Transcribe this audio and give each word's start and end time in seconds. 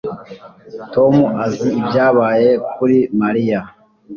Tom 0.93 1.15
azi 1.45 1.67
ibyabaye 1.81 2.49
kuri 2.73 2.97
Mariya 3.21 3.59